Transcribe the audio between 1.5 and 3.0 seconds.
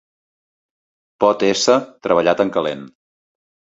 ésser treballat en calent.